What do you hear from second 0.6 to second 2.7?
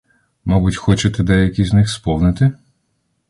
хочете деякі з них сповнити?